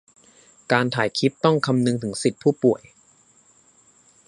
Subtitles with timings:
[0.71, 2.81] การถ่ายคลิปต้องคำนึงถึงสิทธิผู้ป่วย